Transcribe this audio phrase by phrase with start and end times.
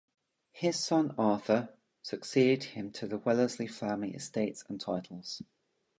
[0.53, 5.43] His son, Arthur, succeeded him to the Wellesley family estates and titles.